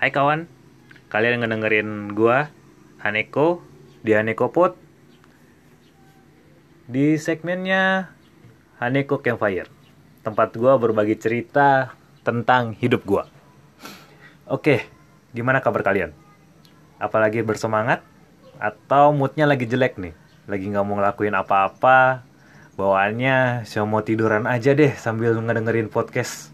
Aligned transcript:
Hai 0.00 0.08
kawan, 0.16 0.48
kalian 1.12 1.44
ngedengerin 1.44 2.16
gua 2.16 2.48
Haneko 3.04 3.60
di 4.00 4.16
Haneko 4.16 4.48
Pod 4.48 4.72
di 6.88 7.20
segmennya 7.20 8.08
Haneko 8.80 9.20
Campfire, 9.20 9.68
tempat 10.24 10.56
gua 10.56 10.80
berbagi 10.80 11.20
cerita 11.20 11.92
tentang 12.24 12.72
hidup 12.80 13.04
gua. 13.04 13.28
Oke, 14.48 14.88
gimana 15.36 15.60
kabar 15.60 15.84
kalian? 15.84 16.16
Apalagi 16.96 17.44
bersemangat 17.44 18.00
atau 18.56 19.12
moodnya 19.12 19.44
lagi 19.44 19.68
jelek 19.68 20.00
nih, 20.00 20.16
lagi 20.48 20.64
nggak 20.64 20.80
mau 20.80 20.96
ngelakuin 20.96 21.36
apa-apa, 21.36 22.24
bawaannya 22.80 23.68
cuma 23.68 23.84
mau 23.84 24.00
tiduran 24.00 24.48
aja 24.48 24.72
deh 24.72 24.96
sambil 24.96 25.36
ngedengerin 25.36 25.92
podcast. 25.92 26.48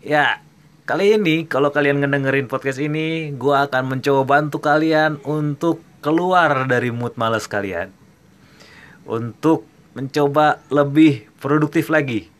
Ya, 0.00 0.40
kali 0.82 1.14
ini 1.14 1.46
kalau 1.46 1.70
kalian 1.70 2.02
ngedengerin 2.02 2.50
podcast 2.50 2.82
ini, 2.82 3.30
gua 3.34 3.70
akan 3.70 3.98
mencoba 3.98 4.22
bantu 4.26 4.58
kalian 4.58 5.22
untuk 5.22 5.82
keluar 6.02 6.66
dari 6.66 6.90
mood 6.90 7.14
males 7.14 7.46
kalian. 7.46 7.94
Untuk 9.06 9.66
mencoba 9.94 10.58
lebih 10.72 11.28
produktif 11.38 11.92
lagi. 11.92 12.30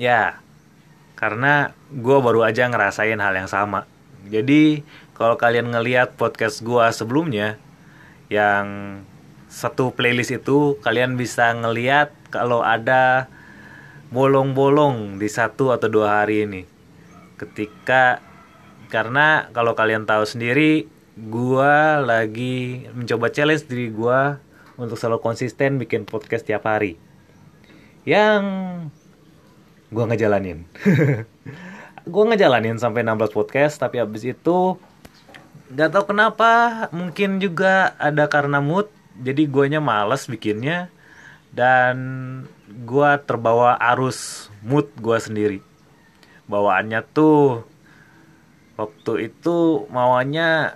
Ya, 0.00 0.42
karena 1.14 1.70
gue 1.88 2.18
baru 2.18 2.42
aja 2.42 2.66
ngerasain 2.66 3.20
hal 3.22 3.34
yang 3.36 3.46
sama. 3.46 3.86
Jadi, 4.26 4.82
kalau 5.14 5.38
kalian 5.38 5.70
ngeliat 5.70 6.18
podcast 6.18 6.64
gue 6.66 6.82
sebelumnya, 6.90 7.60
yang 8.32 9.00
satu 9.46 9.94
playlist 9.94 10.34
itu 10.34 10.80
kalian 10.82 11.14
bisa 11.14 11.54
ngeliat 11.54 12.10
kalau 12.34 12.66
ada 12.66 13.30
bolong-bolong 14.14 15.18
di 15.18 15.26
satu 15.26 15.74
atau 15.74 15.90
dua 15.90 16.22
hari 16.22 16.46
ini. 16.46 16.62
Ketika 17.34 18.22
karena 18.86 19.50
kalau 19.50 19.74
kalian 19.74 20.06
tahu 20.06 20.22
sendiri, 20.22 20.86
gua 21.18 21.98
lagi 21.98 22.86
mencoba 22.94 23.34
challenge 23.34 23.66
diri 23.66 23.90
gua 23.90 24.38
untuk 24.78 24.94
selalu 24.94 25.18
konsisten 25.18 25.82
bikin 25.82 26.06
podcast 26.06 26.46
tiap 26.46 26.62
hari. 26.62 26.94
Yang 28.06 28.42
gua 29.90 30.06
ngejalanin. 30.06 30.62
gua 32.14 32.24
ngejalanin 32.30 32.78
sampai 32.78 33.02
16 33.02 33.34
podcast 33.34 33.82
tapi 33.82 33.98
habis 33.98 34.22
itu 34.22 34.78
nggak 35.74 35.90
tahu 35.90 36.14
kenapa 36.14 36.86
mungkin 36.94 37.42
juga 37.42 37.98
ada 37.98 38.30
karena 38.30 38.62
mood 38.62 38.86
jadi 39.18 39.48
guanya 39.48 39.80
males 39.82 40.28
bikinnya 40.28 40.92
dan 41.50 41.96
gua 42.82 43.22
terbawa 43.22 43.78
arus 43.94 44.50
mood 44.66 44.90
gua 44.98 45.22
sendiri. 45.22 45.62
Bawaannya 46.50 47.06
tuh 47.14 47.62
waktu 48.74 49.30
itu 49.30 49.86
mauannya 49.94 50.74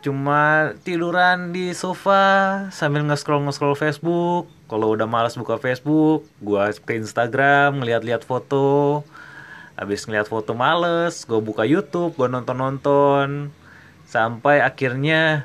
cuma 0.00 0.72
tiduran 0.86 1.52
di 1.52 1.76
sofa 1.76 2.66
sambil 2.72 3.04
nge-scroll 3.04 3.44
nge-scroll 3.44 3.76
Facebook. 3.76 4.48
Kalau 4.66 4.96
udah 4.96 5.04
malas 5.04 5.36
buka 5.36 5.60
Facebook 5.60 6.24
gua 6.40 6.72
ke 6.72 6.96
Instagram 6.96 7.84
ngeliat-liat 7.84 8.24
foto. 8.24 9.04
Habis 9.76 10.08
ngeliat 10.08 10.32
foto 10.32 10.56
males 10.56 11.28
gua 11.28 11.44
buka 11.44 11.68
YouTube 11.68 12.16
gua 12.16 12.32
nonton-nonton. 12.32 13.52
Sampai 14.08 14.64
akhirnya 14.64 15.44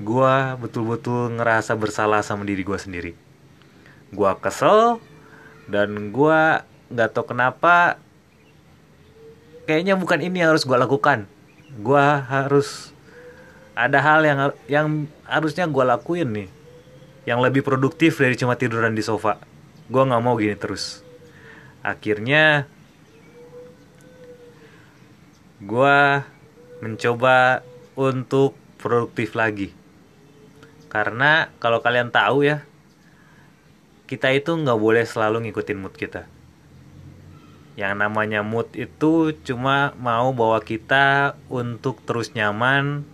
gua 0.00 0.58
betul-betul 0.58 1.38
ngerasa 1.38 1.76
bersalah 1.78 2.24
sama 2.24 2.42
diri 2.42 2.66
gua 2.66 2.80
sendiri. 2.80 3.14
Gua 4.10 4.34
kesel 4.34 4.98
dan 5.70 6.10
gua 6.10 6.66
nggak 6.90 7.10
tahu 7.14 7.32
kenapa 7.32 7.96
kayaknya 9.70 9.94
bukan 9.94 10.18
ini 10.18 10.42
yang 10.42 10.50
harus 10.52 10.66
gua 10.66 10.82
lakukan. 10.82 11.30
Gua 11.78 12.26
harus 12.26 12.90
ada 13.80 13.98
hal 14.02 14.20
yang 14.26 14.38
yang 14.68 14.86
harusnya 15.24 15.64
gue 15.64 15.84
lakuin 15.86 16.28
nih. 16.28 16.48
Yang 17.24 17.40
lebih 17.48 17.62
produktif 17.64 18.20
dari 18.20 18.36
cuma 18.36 18.58
tiduran 18.58 18.92
di 18.92 19.00
sofa. 19.00 19.40
Gue 19.88 20.02
nggak 20.04 20.22
mau 20.22 20.36
gini 20.36 20.56
terus. 20.58 21.00
Akhirnya 21.80 22.68
gue 25.60 25.98
mencoba 26.80 27.64
untuk 27.96 28.56
produktif 28.80 29.36
lagi. 29.36 29.72
Karena 30.90 31.48
kalau 31.60 31.84
kalian 31.84 32.10
tahu 32.10 32.48
ya 32.48 32.64
kita 34.10 34.34
itu 34.34 34.50
nggak 34.50 34.74
boleh 34.74 35.06
selalu 35.06 35.46
ngikutin 35.46 35.78
mood 35.78 35.94
kita 35.94 36.26
yang 37.78 37.94
namanya 37.94 38.42
mood 38.42 38.66
itu 38.74 39.30
cuma 39.46 39.94
mau 40.02 40.34
bawa 40.34 40.58
kita 40.58 41.38
untuk 41.46 42.02
terus 42.02 42.34
nyaman 42.34 43.06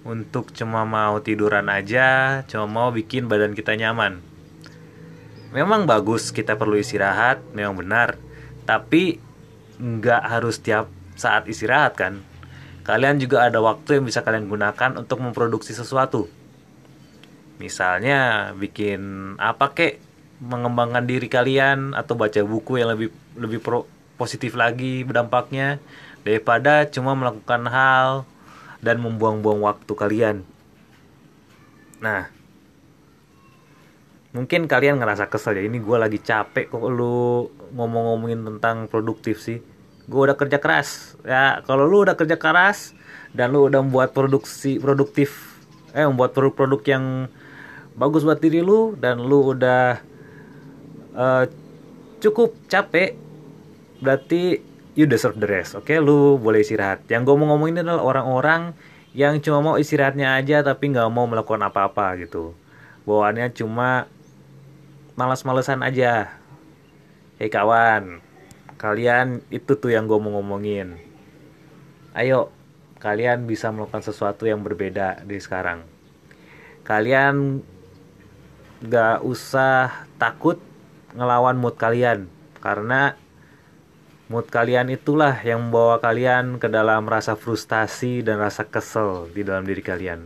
untuk 0.00 0.48
cuma 0.56 0.88
mau 0.88 1.20
tiduran 1.20 1.68
aja, 1.68 2.40
cuma 2.48 2.64
mau 2.64 2.88
bikin 2.88 3.28
badan 3.28 3.52
kita 3.52 3.76
nyaman. 3.76 4.24
Memang 5.52 5.84
bagus 5.84 6.32
kita 6.32 6.56
perlu 6.56 6.80
istirahat, 6.80 7.42
memang 7.52 7.76
benar. 7.76 8.16
Tapi 8.64 9.20
nggak 9.76 10.22
harus 10.24 10.62
tiap 10.62 10.88
saat 11.18 11.44
istirahat 11.50 12.00
kan. 12.00 12.24
Kalian 12.86 13.20
juga 13.20 13.44
ada 13.44 13.60
waktu 13.60 14.00
yang 14.00 14.08
bisa 14.08 14.24
kalian 14.24 14.48
gunakan 14.48 14.96
untuk 14.96 15.20
memproduksi 15.20 15.76
sesuatu. 15.76 16.32
Misalnya 17.60 18.50
bikin 18.56 19.34
apa 19.36 19.76
kek, 19.76 20.00
mengembangkan 20.40 21.04
diri 21.04 21.28
kalian 21.28 21.92
atau 21.92 22.16
baca 22.16 22.40
buku 22.40 22.80
yang 22.80 22.96
lebih 22.96 23.12
lebih 23.36 23.60
pro, 23.60 23.84
positif 24.16 24.56
lagi 24.56 25.04
berdampaknya 25.04 25.76
daripada 26.24 26.88
cuma 26.88 27.12
melakukan 27.12 27.68
hal 27.68 28.24
dan 28.80 29.00
membuang-buang 29.00 29.60
waktu 29.60 29.92
kalian. 29.92 30.36
Nah, 32.00 32.32
mungkin 34.32 34.64
kalian 34.64 34.96
ngerasa 34.96 35.28
kesel 35.28 35.60
ya. 35.60 35.62
Ini 35.68 35.76
gue 35.76 35.96
lagi 36.00 36.16
capek 36.16 36.72
kok 36.72 36.88
lu 36.88 37.48
ngomong-ngomongin 37.76 38.40
tentang 38.56 38.88
produktif 38.88 39.44
sih. 39.44 39.60
Gue 40.08 40.20
udah 40.24 40.36
kerja 40.40 40.56
keras. 40.56 41.20
Ya, 41.22 41.60
kalau 41.68 41.84
lu 41.84 42.08
udah 42.08 42.16
kerja 42.16 42.40
keras 42.40 42.96
dan 43.36 43.52
lu 43.52 43.68
udah 43.68 43.84
membuat 43.84 44.16
produksi 44.16 44.80
produktif, 44.80 45.60
eh 45.92 46.08
membuat 46.08 46.32
produk-produk 46.32 46.80
yang 46.88 47.04
bagus 47.94 48.24
buat 48.24 48.40
diri 48.40 48.64
lu 48.64 48.96
dan 48.96 49.20
lu 49.20 49.52
udah 49.52 50.09
uh, 51.14 51.44
cukup 52.20 52.54
capek, 52.66 53.16
berarti 54.02 54.60
you 54.94 55.06
deserve 55.06 55.38
the 55.38 55.48
rest 55.48 55.78
oke? 55.78 55.86
Okay? 55.86 55.98
lu 56.02 56.36
boleh 56.36 56.62
istirahat. 56.62 57.06
Yang 57.06 57.30
gue 57.30 57.34
mau 57.40 57.54
ngomongin 57.54 57.82
adalah 57.82 58.02
orang-orang 58.02 58.74
yang 59.10 59.42
cuma 59.42 59.58
mau 59.58 59.74
istirahatnya 59.74 60.38
aja 60.38 60.62
tapi 60.62 60.94
nggak 60.94 61.10
mau 61.10 61.26
melakukan 61.26 61.62
apa-apa 61.66 62.14
gitu. 62.22 62.54
Bawaannya 63.06 63.50
cuma 63.56 64.06
malas-malesan 65.18 65.82
aja. 65.82 66.38
Hei 67.40 67.48
kawan 67.48 68.20
kalian 68.80 69.44
itu 69.52 69.76
tuh 69.76 69.92
yang 69.92 70.08
gue 70.08 70.16
mau 70.16 70.40
ngomongin. 70.40 70.96
Ayo 72.16 72.48
kalian 72.96 73.44
bisa 73.44 73.68
melakukan 73.68 74.00
sesuatu 74.00 74.48
yang 74.48 74.64
berbeda 74.64 75.20
di 75.28 75.36
sekarang. 75.36 75.84
Kalian 76.84 77.60
gak 78.80 79.20
usah 79.20 80.08
takut 80.16 80.56
ngelawan 81.14 81.58
mood 81.58 81.74
kalian 81.78 82.30
karena 82.60 83.18
Mood 84.30 84.46
kalian 84.46 84.86
itulah 84.94 85.34
yang 85.42 85.58
membawa 85.58 85.98
kalian 85.98 86.62
ke 86.62 86.70
dalam 86.70 87.02
rasa 87.10 87.34
frustasi 87.34 88.22
dan 88.22 88.38
rasa 88.38 88.62
kesel 88.62 89.26
di 89.34 89.42
dalam 89.42 89.66
diri 89.66 89.82
kalian. 89.82 90.22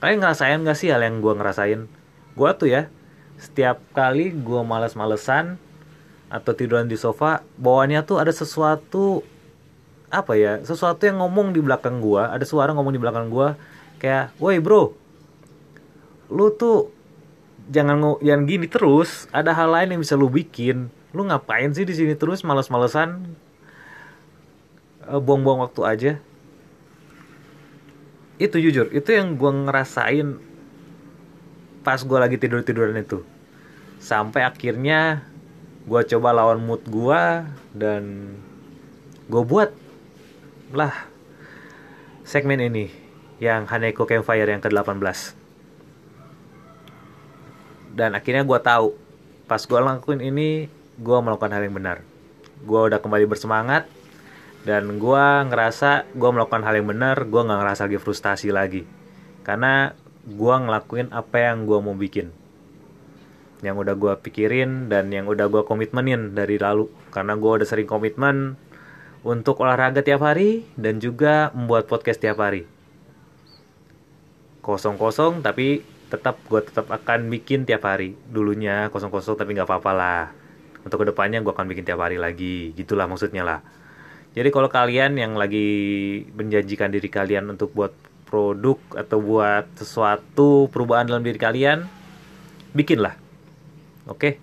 Kalian 0.00 0.24
ngerasain 0.24 0.64
gak 0.64 0.72
sih 0.72 0.88
hal 0.88 1.04
yang 1.04 1.20
gue 1.20 1.36
ngerasain? 1.36 1.84
Gue 2.32 2.50
tuh 2.56 2.72
ya, 2.72 2.88
setiap 3.36 3.84
kali 3.92 4.32
gue 4.32 4.60
males-malesan 4.64 5.60
atau 6.32 6.52
tiduran 6.56 6.88
di 6.88 6.96
sofa, 6.96 7.44
bawaannya 7.60 8.08
tuh 8.08 8.24
ada 8.24 8.32
sesuatu 8.32 9.20
apa 10.08 10.40
ya, 10.40 10.64
sesuatu 10.64 11.04
yang 11.04 11.20
ngomong 11.20 11.52
di 11.52 11.60
belakang 11.60 12.00
gue, 12.00 12.24
ada 12.24 12.48
suara 12.48 12.72
ngomong 12.72 12.96
di 12.96 13.00
belakang 13.04 13.28
gue, 13.28 13.52
kayak, 14.00 14.32
woi 14.40 14.64
bro, 14.64 14.96
lu 16.32 16.56
tuh 16.56 16.88
jangan 17.68 18.18
jangan 18.24 18.42
gini 18.48 18.66
terus, 18.66 19.28
ada 19.30 19.52
hal 19.52 19.68
lain 19.72 19.96
yang 19.96 20.00
bisa 20.00 20.16
lu 20.16 20.32
bikin. 20.32 20.88
Lu 21.12 21.24
ngapain 21.24 21.72
sih 21.72 21.84
di 21.84 21.94
sini 21.96 22.16
terus? 22.16 22.44
Males-malesan? 22.44 23.36
Uh, 25.08 25.20
buang-buang 25.20 25.64
waktu 25.64 25.80
aja. 25.84 26.12
Itu 28.38 28.60
jujur 28.60 28.92
itu 28.94 29.08
yang 29.10 29.34
gue 29.34 29.50
ngerasain 29.50 30.38
pas 31.82 31.98
gue 31.98 32.18
lagi 32.18 32.36
tidur 32.38 32.62
tiduran 32.62 33.00
itu. 33.00 33.24
Sampai 33.98 34.46
akhirnya 34.46 35.26
gue 35.88 36.00
coba 36.14 36.36
lawan 36.36 36.60
mood 36.62 36.84
gue 36.86 37.22
dan 37.74 38.36
gue 39.26 39.42
buat 39.42 39.72
lah 40.76 41.08
segmen 42.22 42.60
ini 42.60 42.92
yang 43.40 43.64
Haneko 43.64 44.04
Campfire 44.04 44.52
yang 44.52 44.60
ke-18 44.60 45.47
dan 47.98 48.14
akhirnya 48.14 48.46
gue 48.46 48.58
tahu 48.62 48.94
pas 49.50 49.58
gue 49.58 49.80
lakuin 49.82 50.22
ini 50.22 50.70
gue 51.02 51.18
melakukan 51.18 51.50
hal 51.50 51.66
yang 51.66 51.74
benar. 51.74 52.06
Gue 52.62 52.86
udah 52.86 53.02
kembali 53.02 53.26
bersemangat 53.26 53.90
dan 54.62 55.02
gue 55.02 55.24
ngerasa 55.50 56.06
gue 56.14 56.30
melakukan 56.30 56.62
hal 56.62 56.78
yang 56.78 56.86
benar 56.86 57.26
gue 57.26 57.40
nggak 57.42 57.58
ngerasa 57.58 57.90
lagi 57.90 57.98
frustasi 57.98 58.54
lagi. 58.54 58.86
Karena 59.42 59.90
gue 60.22 60.54
ngelakuin 60.54 61.10
apa 61.10 61.50
yang 61.50 61.66
gue 61.66 61.78
mau 61.82 61.98
bikin. 61.98 62.30
Yang 63.66 63.76
udah 63.82 63.94
gue 63.98 64.12
pikirin 64.22 64.86
dan 64.86 65.10
yang 65.10 65.26
udah 65.26 65.50
gue 65.50 65.66
komitmenin 65.66 66.38
dari 66.38 66.54
lalu. 66.62 66.86
Karena 67.10 67.34
gue 67.34 67.50
udah 67.50 67.66
sering 67.66 67.90
komitmen 67.90 68.54
untuk 69.26 69.58
olahraga 69.66 70.06
tiap 70.06 70.22
hari 70.22 70.62
dan 70.78 71.02
juga 71.02 71.50
membuat 71.50 71.90
podcast 71.90 72.22
tiap 72.22 72.38
hari. 72.38 72.70
Kosong-kosong 74.62 75.42
tapi 75.42 75.97
tetap 76.08 76.40
gue 76.48 76.60
tetap 76.64 76.88
akan 76.88 77.28
bikin 77.28 77.68
tiap 77.68 77.84
hari. 77.84 78.16
Dulunya 78.28 78.88
kosong-kosong 78.88 79.36
tapi 79.36 79.52
nggak 79.56 79.68
apa-apa 79.68 79.92
lah. 79.92 80.22
Untuk 80.82 81.04
ke 81.04 81.06
depannya 81.12 81.44
gue 81.44 81.52
akan 81.52 81.68
bikin 81.68 81.84
tiap 81.84 82.00
hari 82.00 82.16
lagi. 82.16 82.72
Gitulah 82.72 83.04
maksudnya 83.04 83.44
lah. 83.44 83.60
Jadi 84.32 84.48
kalau 84.52 84.68
kalian 84.68 85.16
yang 85.16 85.36
lagi 85.36 85.68
menjanjikan 86.32 86.92
diri 86.92 87.08
kalian 87.08 87.52
untuk 87.52 87.72
buat 87.72 87.92
produk 88.28 88.76
atau 88.92 89.18
buat 89.24 89.64
sesuatu 89.76 90.68
perubahan 90.68 91.08
dalam 91.08 91.24
diri 91.24 91.40
kalian 91.40 91.88
bikinlah. 92.76 93.16
Oke. 94.08 94.40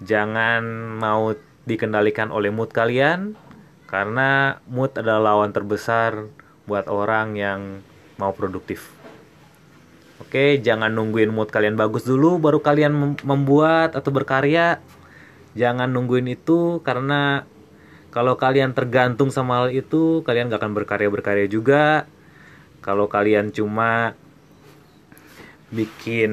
Jangan 0.00 0.64
mau 0.96 1.36
dikendalikan 1.68 2.32
oleh 2.32 2.48
mood 2.48 2.72
kalian 2.72 3.36
karena 3.84 4.60
mood 4.64 4.96
adalah 4.96 5.36
lawan 5.36 5.52
terbesar 5.52 6.30
buat 6.64 6.88
orang 6.88 7.36
yang 7.36 7.60
mau 8.16 8.32
produktif. 8.32 8.99
Oke, 10.30 10.62
jangan 10.62 10.94
nungguin 10.94 11.34
mood 11.34 11.50
kalian 11.50 11.74
bagus 11.74 12.06
dulu 12.06 12.38
baru 12.38 12.62
kalian 12.62 13.18
membuat 13.26 13.98
atau 13.98 14.14
berkarya. 14.14 14.78
Jangan 15.58 15.90
nungguin 15.90 16.30
itu 16.30 16.78
karena 16.86 17.42
kalau 18.14 18.38
kalian 18.38 18.70
tergantung 18.70 19.34
sama 19.34 19.58
hal 19.58 19.74
itu, 19.74 20.22
kalian 20.22 20.46
gak 20.46 20.62
akan 20.62 20.78
berkarya-berkarya 20.78 21.50
juga. 21.50 22.06
Kalau 22.78 23.10
kalian 23.10 23.50
cuma 23.50 24.14
bikin 25.74 26.30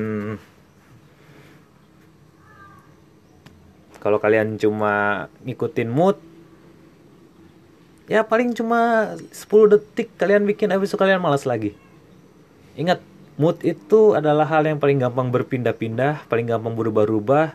kalau 3.97 4.21
kalian 4.21 4.61
cuma 4.61 5.25
ngikutin 5.41 5.89
mood 5.89 6.21
ya 8.05 8.21
paling 8.21 8.53
cuma 8.53 9.13
10 9.33 9.73
detik 9.73 10.13
kalian 10.21 10.45
bikin 10.45 10.69
habis 10.69 10.89
itu 10.89 10.97
kalian 10.97 11.21
malas 11.21 11.45
lagi 11.45 11.77
ingat 12.73 12.97
mood 13.37 13.61
itu 13.61 14.17
adalah 14.17 14.49
hal 14.49 14.65
yang 14.65 14.81
paling 14.81 14.97
gampang 14.97 15.29
berpindah-pindah 15.29 16.25
paling 16.29 16.49
gampang 16.49 16.73
berubah-ubah 16.73 17.53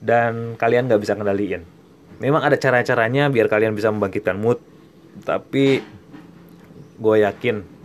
dan 0.00 0.56
kalian 0.56 0.88
nggak 0.88 1.00
bisa 1.04 1.14
kendaliin 1.14 1.62
memang 2.18 2.42
ada 2.42 2.56
cara-caranya 2.56 3.30
biar 3.30 3.46
kalian 3.46 3.76
bisa 3.76 3.92
membangkitkan 3.92 4.40
mood 4.40 4.58
tapi 5.22 5.84
gue 6.98 7.16
yakin 7.22 7.78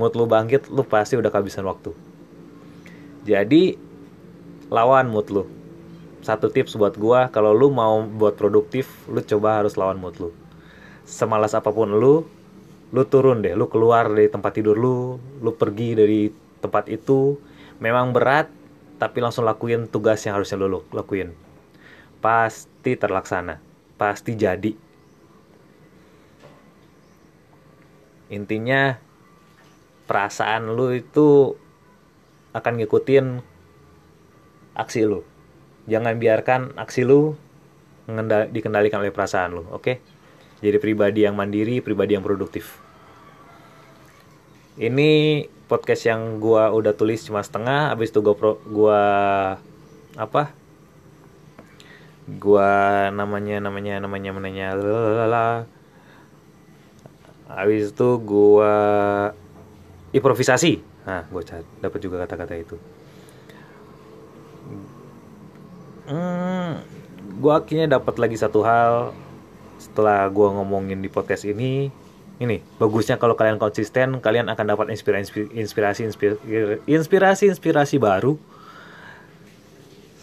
mood 0.00 0.16
lu 0.16 0.24
bangkit 0.24 0.72
lu 0.72 0.80
pasti 0.80 1.20
udah 1.20 1.28
kehabisan 1.28 1.68
waktu. 1.68 1.92
Jadi 3.28 3.76
lawan 4.72 5.12
mood 5.12 5.28
lu. 5.28 5.44
Satu 6.24 6.48
tips 6.48 6.80
buat 6.80 6.96
gua 6.96 7.28
kalau 7.28 7.52
lu 7.52 7.68
mau 7.68 8.00
buat 8.08 8.40
produktif 8.40 8.88
lu 9.12 9.20
coba 9.20 9.60
harus 9.60 9.76
lawan 9.76 10.00
mood 10.00 10.16
lu. 10.16 10.32
Semalas 11.04 11.52
apa 11.52 11.68
pun 11.68 11.92
lu 11.92 12.24
lu 12.90 13.02
turun 13.06 13.44
deh 13.44 13.52
lu 13.52 13.68
keluar 13.68 14.08
dari 14.08 14.26
tempat 14.26 14.56
tidur 14.56 14.74
lu 14.74 15.20
lu 15.44 15.50
pergi 15.54 15.94
dari 15.94 16.26
tempat 16.60 16.86
itu 16.86 17.40
memang 17.82 18.12
berat 18.12 18.52
tapi 19.00 19.24
langsung 19.24 19.48
lakuin 19.48 19.88
tugas 19.88 20.20
yang 20.24 20.36
harusnya 20.36 20.60
lu 20.60 20.84
lakuin. 20.92 21.32
Pasti 22.20 22.94
terlaksana 22.96 23.60
pasti 23.96 24.36
jadi. 24.36 24.72
Intinya 28.30 28.96
perasaan 30.06 30.70
lu 30.72 30.94
itu 30.94 31.56
akan 32.54 32.72
ngikutin 32.78 33.26
aksi 34.78 35.00
lu. 35.04 35.24
Jangan 35.90 36.16
biarkan 36.20 36.76
aksi 36.78 37.02
lu 37.02 37.34
dikendalikan 38.52 39.02
oleh 39.02 39.12
perasaan 39.14 39.50
lu 39.56 39.64
oke? 39.68 39.82
Okay? 39.82 39.96
jadi 40.60 40.76
pribadi 40.76 41.24
yang 41.24 41.34
mandiri 41.34 41.80
pribadi 41.80 42.14
yang 42.14 42.24
produktif. 42.24 42.78
Ini 44.76 45.44
podcast 45.70 46.02
yang 46.10 46.42
gua 46.42 46.74
udah 46.74 46.90
tulis 46.98 47.22
cuma 47.22 47.46
setengah 47.46 47.94
habis 47.94 48.10
itu 48.10 48.18
gua 48.18 48.34
pro, 48.34 48.58
gua 48.66 49.00
apa? 50.18 50.50
Gua 52.26 52.70
namanya 53.14 53.62
namanya 53.62 54.02
namanya 54.02 54.30
namanya 54.34 54.66
lalala. 54.74 55.48
habis 57.50 57.90
itu 57.94 58.08
gua 58.22 58.74
improvisasi. 60.10 60.82
Nah 61.06 61.22
gua 61.30 61.46
dapat 61.78 61.98
juga 62.02 62.26
kata-kata 62.26 62.54
itu. 62.58 62.76
Hmm, 66.10 66.82
gue 67.38 67.52
akhirnya 67.54 67.86
dapat 67.86 68.18
lagi 68.18 68.34
satu 68.34 68.66
hal 68.66 69.14
setelah 69.78 70.26
gue 70.26 70.48
ngomongin 70.58 70.98
di 70.98 71.06
podcast 71.06 71.46
ini 71.46 71.86
ini 72.40 72.64
bagusnya 72.80 73.20
kalau 73.20 73.36
kalian 73.36 73.60
konsisten 73.60 74.24
kalian 74.24 74.48
akan 74.48 74.64
dapat 74.72 74.88
inspirasi 74.96 75.52
inspirasi 75.52 76.08
inspirasi 76.88 77.44
inspirasi 77.52 78.00
baru 78.00 78.40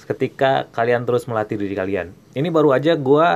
ketika 0.08 0.72
kalian 0.72 1.04
terus 1.04 1.28
melatih 1.28 1.60
diri 1.60 1.76
kalian. 1.76 2.16
Ini 2.32 2.48
baru 2.48 2.74
aja 2.74 2.96
gue 2.96 3.28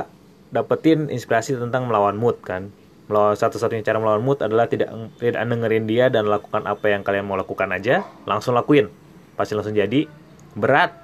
dapetin 0.50 1.12
inspirasi 1.12 1.60
tentang 1.60 1.86
melawan 1.86 2.16
mood 2.16 2.40
kan? 2.40 2.72
Melawan 3.06 3.36
satu-satunya 3.36 3.84
cara 3.84 4.00
melawan 4.00 4.24
mood 4.24 4.40
adalah 4.40 4.66
tidak 4.66 4.88
tidak 5.20 5.44
dengerin 5.44 5.84
dia 5.84 6.08
dan 6.08 6.26
lakukan 6.26 6.64
apa 6.64 6.88
yang 6.88 7.04
kalian 7.04 7.28
mau 7.28 7.36
lakukan 7.36 7.68
aja 7.70 8.08
langsung 8.24 8.56
lakuin. 8.56 8.88
Pasti 9.36 9.52
langsung 9.52 9.76
jadi 9.76 10.08
berat. 10.56 10.96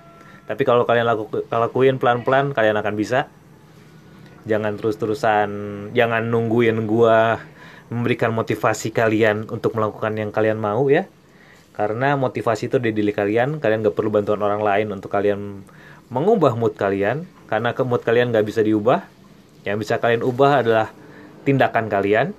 Tapi 0.49 0.65
kalau 0.65 0.89
kalian 0.89 1.05
laku, 1.05 1.29
lakuin 1.53 2.01
pelan-pelan, 2.01 2.57
kalian 2.57 2.81
akan 2.81 2.97
bisa. 2.97 3.29
Jangan 4.49 4.81
terus-terusan, 4.81 5.49
jangan 5.93 6.25
nungguin 6.33 6.89
gua 6.89 7.37
memberikan 7.89 8.33
motivasi 8.33 8.93
kalian 8.93 9.49
untuk 9.49 9.77
melakukan 9.77 10.17
yang 10.17 10.31
kalian 10.33 10.61
mau 10.61 10.89
ya. 10.93 11.09
Karena 11.73 12.19
motivasi 12.19 12.69
itu 12.69 12.83
di 12.83 12.91
diri 12.91 13.15
kalian, 13.15 13.63
kalian 13.63 13.87
gak 13.87 13.95
perlu 13.95 14.11
bantuan 14.11 14.43
orang 14.43 14.61
lain 14.61 14.91
untuk 14.91 15.15
kalian 15.15 15.63
mengubah 16.11 16.59
mood 16.59 16.75
kalian. 16.75 17.25
Karena 17.47 17.73
ke 17.73 17.87
mood 17.87 18.03
kalian 18.03 18.35
gak 18.35 18.45
bisa 18.45 18.61
diubah. 18.67 19.07
Yang 19.63 19.87
bisa 19.87 19.95
kalian 20.03 20.27
ubah 20.27 20.67
adalah 20.67 20.91
tindakan 21.47 21.87
kalian. 21.87 22.35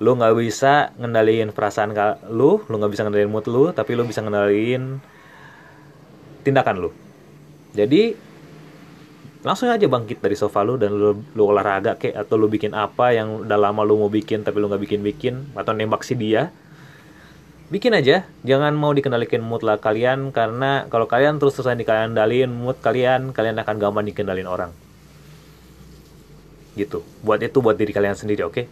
Lu 0.00 0.16
gak 0.16 0.34
bisa 0.34 0.90
ngendaliin 0.96 1.52
perasaan 1.52 1.92
lu, 2.32 2.64
lu 2.66 2.74
gak 2.80 2.92
bisa 2.92 3.04
ngendaliin 3.06 3.30
mood 3.30 3.46
lu, 3.46 3.70
tapi 3.70 3.94
lu 3.94 4.02
bisa 4.08 4.24
ngendaliin 4.24 4.98
tindakan 6.42 6.88
lu. 6.88 6.90
Jadi 7.76 8.16
langsung 9.44 9.68
aja 9.68 9.84
bangkit 9.84 10.24
dari 10.24 10.32
sofa 10.34 10.64
lu 10.64 10.80
dan 10.80 10.96
lu, 10.96 11.20
lu 11.36 11.42
olahraga 11.44 12.00
kek 12.00 12.16
atau 12.16 12.40
lu 12.40 12.48
bikin 12.48 12.72
apa 12.72 13.12
yang 13.12 13.44
udah 13.44 13.58
lama 13.60 13.84
lu 13.84 14.00
mau 14.00 14.08
bikin 14.08 14.40
tapi 14.40 14.56
lu 14.56 14.72
nggak 14.72 14.80
bikin-bikin 14.80 15.52
atau 15.52 15.76
nembak 15.76 16.00
si 16.00 16.16
dia. 16.16 16.48
Bikin 17.68 17.92
aja. 17.92 18.24
Jangan 18.44 18.72
mau 18.72 18.96
dikendalikan 18.96 19.44
mood 19.44 19.60
lah 19.60 19.76
kalian 19.76 20.32
karena 20.32 20.88
kalau 20.88 21.04
kalian 21.04 21.36
terus 21.36 21.60
terusan 21.60 21.76
dikendalin 21.76 22.48
mood 22.48 22.80
kalian 22.80 23.36
kalian 23.36 23.60
akan 23.60 23.76
gampang 23.76 24.08
dikendalin 24.08 24.48
orang. 24.48 24.72
Gitu. 26.72 27.04
Buat 27.20 27.44
itu 27.44 27.60
buat 27.60 27.76
diri 27.76 27.92
kalian 27.92 28.16
sendiri 28.16 28.48
oke? 28.48 28.56
Okay? 28.56 28.66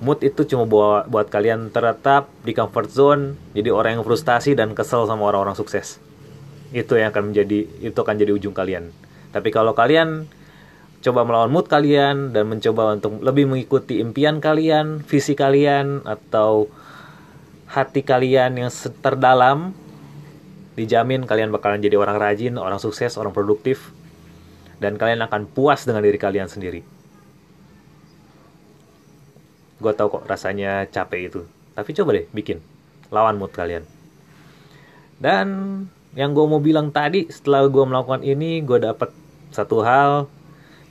mood 0.00 0.24
itu 0.24 0.48
cuma 0.48 0.64
buat 0.64 1.06
buat 1.12 1.28
kalian 1.28 1.68
tetap 1.68 2.32
di 2.40 2.56
comfort 2.56 2.88
zone 2.88 3.36
jadi 3.52 3.68
orang 3.68 4.00
yang 4.00 4.04
frustasi 4.04 4.56
dan 4.56 4.72
kesel 4.72 5.04
sama 5.06 5.28
orang-orang 5.28 5.54
sukses. 5.54 6.00
Itu 6.72 6.96
yang 6.96 7.14
akan 7.14 7.30
menjadi 7.30 7.68
itu 7.84 7.98
akan 8.00 8.16
jadi 8.16 8.32
ujung 8.32 8.56
kalian 8.56 8.90
tapi 9.30 9.48
kalau 9.54 9.74
kalian 9.74 10.26
coba 11.00 11.24
melawan 11.24 11.48
mood 11.48 11.66
kalian 11.70 12.36
dan 12.36 12.50
mencoba 12.50 12.98
untuk 12.98 13.24
lebih 13.24 13.48
mengikuti 13.48 14.02
impian 14.02 14.42
kalian 14.42 15.00
visi 15.06 15.32
kalian 15.32 16.04
atau 16.04 16.68
hati 17.70 18.04
kalian 18.04 18.58
yang 18.60 18.70
terdalam 19.00 19.72
dijamin 20.76 21.24
kalian 21.24 21.48
bakalan 21.54 21.80
jadi 21.80 21.96
orang 21.96 22.20
rajin 22.20 22.60
orang 22.60 22.82
sukses 22.82 23.16
orang 23.16 23.32
produktif 23.32 23.94
dan 24.80 24.96
kalian 24.96 25.20
akan 25.20 25.44
puas 25.44 25.84
dengan 25.84 26.00
diri 26.00 26.16
kalian 26.16 26.48
sendiri. 26.48 26.80
Gue 29.76 29.92
tau 29.92 30.08
kok 30.08 30.24
rasanya 30.24 30.88
capek 30.88 31.20
itu. 31.28 31.40
Tapi 31.76 31.92
coba 31.92 32.16
deh 32.16 32.26
bikin. 32.32 32.64
Lawan 33.12 33.36
mood 33.36 33.52
kalian. 33.52 33.84
Dan 35.20 35.48
yang 36.16 36.32
gue 36.32 36.44
mau 36.48 36.58
bilang 36.58 36.88
tadi 36.90 37.28
setelah 37.28 37.68
gue 37.68 37.84
melakukan 37.84 38.24
ini 38.24 38.64
gue 38.64 38.80
dapat 38.80 39.12
satu 39.50 39.82
hal 39.82 40.30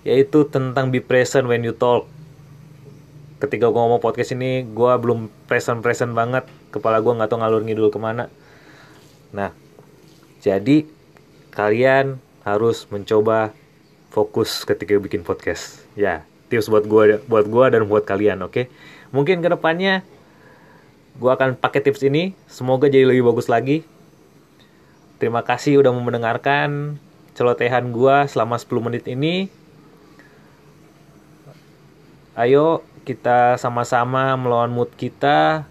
yaitu 0.07 0.47
tentang 0.47 0.91
be 0.91 1.03
present 1.03 1.47
when 1.47 1.63
you 1.63 1.75
talk. 1.75 2.07
Ketika 3.39 3.71
gue 3.71 3.79
ngomong 3.79 4.03
podcast 4.03 4.35
ini 4.35 4.67
gue 4.67 4.91
belum 4.99 5.31
present 5.47 5.79
present 5.83 6.11
banget. 6.15 6.47
Kepala 6.69 6.99
gue 6.99 7.11
nggak 7.11 7.29
tahu 7.31 7.39
ngalur 7.39 7.63
ngidul 7.63 7.89
ke 7.91 7.99
mana. 7.99 8.27
Nah 9.35 9.51
jadi 10.39 10.87
kalian 11.51 12.19
harus 12.47 12.87
mencoba 12.87 13.51
fokus 14.11 14.63
ketika 14.63 14.95
bikin 14.99 15.23
podcast. 15.23 15.83
Ya 15.95 16.23
tips 16.47 16.71
buat 16.71 16.87
gue 16.89 17.21
buat 17.29 17.45
gua 17.45 17.69
dan 17.69 17.85
buat 17.85 18.03
kalian 18.07 18.41
oke? 18.41 18.53
Okay? 18.53 18.65
mungkin 19.09 19.41
ke 19.41 19.49
depannya 19.49 20.05
gue 21.19 21.31
akan 21.31 21.59
pakai 21.59 21.83
tips 21.83 22.05
ini. 22.07 22.31
Semoga 22.47 22.87
jadi 22.87 23.03
lebih 23.03 23.27
bagus 23.27 23.51
lagi. 23.51 23.83
Terima 25.19 25.43
kasih 25.43 25.83
udah 25.83 25.91
mau 25.91 25.99
mendengarkan 25.99 26.95
celotehan 27.39 27.95
gue 27.95 28.27
selama 28.27 28.59
10 28.59 28.85
menit 28.91 29.07
ini 29.07 29.47
ayo 32.35 32.83
kita 33.07 33.55
sama-sama 33.55 34.35
melawan 34.35 34.71
mood 34.71 34.91
kita. 34.93 35.65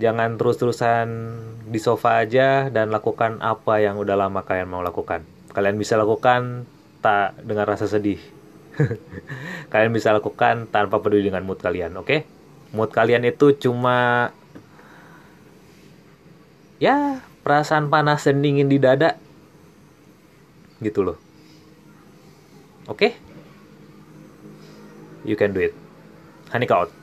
Jangan 0.00 0.40
terus-terusan 0.40 1.06
di 1.68 1.76
sofa 1.76 2.24
aja 2.24 2.72
dan 2.72 2.88
lakukan 2.88 3.36
apa 3.44 3.84
yang 3.84 4.00
udah 4.00 4.16
lama 4.16 4.40
kalian 4.42 4.72
mau 4.72 4.80
lakukan. 4.80 5.22
Kalian 5.52 5.76
bisa 5.76 6.00
lakukan 6.00 6.64
tak 7.04 7.36
dengan 7.44 7.68
rasa 7.68 7.84
sedih. 7.84 8.16
Kalian 9.72 9.92
bisa 9.92 10.08
lakukan 10.16 10.72
tanpa 10.72 11.04
peduli 11.04 11.28
dengan 11.28 11.44
mood 11.44 11.60
kalian 11.60 12.00
oke? 12.00 12.08
Okay? 12.08 12.20
mood 12.70 12.90
kalian 12.94 13.26
itu 13.26 13.50
cuma 13.58 14.30
ya 16.78 17.18
perasaan 17.42 17.90
panas 17.90 18.24
dan 18.24 18.40
dingin 18.40 18.70
di 18.70 18.78
dada 18.78 19.18
gitu 20.80 21.04
loh. 21.04 21.18
Oke? 22.88 22.96
Okay? 22.96 23.12
you 25.24 25.36
can 25.36 25.52
do 25.52 25.60
it. 25.60 25.74
Hanika 26.50 26.72
out 26.72 26.99